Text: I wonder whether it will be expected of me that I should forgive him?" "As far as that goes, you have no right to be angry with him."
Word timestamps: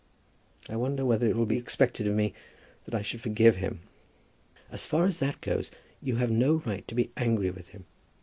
I 0.67 0.75
wonder 0.77 1.05
whether 1.05 1.27
it 1.27 1.35
will 1.35 1.45
be 1.45 1.59
expected 1.59 2.07
of 2.07 2.15
me 2.15 2.33
that 2.85 2.95
I 2.95 3.03
should 3.03 3.21
forgive 3.21 3.57
him?" 3.57 3.81
"As 4.71 4.87
far 4.87 5.05
as 5.05 5.19
that 5.19 5.41
goes, 5.41 5.69
you 6.01 6.15
have 6.15 6.31
no 6.31 6.55
right 6.65 6.87
to 6.87 6.95
be 6.95 7.11
angry 7.17 7.51
with 7.51 7.67
him." 7.67 7.85